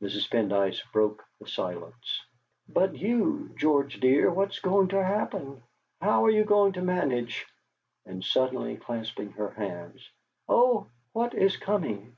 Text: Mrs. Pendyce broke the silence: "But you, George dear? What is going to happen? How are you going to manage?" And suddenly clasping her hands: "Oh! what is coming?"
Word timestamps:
Mrs. 0.00 0.30
Pendyce 0.30 0.82
broke 0.90 1.22
the 1.38 1.46
silence: 1.46 2.24
"But 2.66 2.94
you, 2.96 3.50
George 3.58 4.00
dear? 4.00 4.30
What 4.30 4.48
is 4.52 4.58
going 4.58 4.88
to 4.88 5.04
happen? 5.04 5.62
How 6.00 6.24
are 6.24 6.30
you 6.30 6.44
going 6.46 6.72
to 6.72 6.80
manage?" 6.80 7.44
And 8.06 8.24
suddenly 8.24 8.78
clasping 8.78 9.32
her 9.32 9.50
hands: 9.50 10.08
"Oh! 10.48 10.86
what 11.12 11.34
is 11.34 11.58
coming?" 11.58 12.16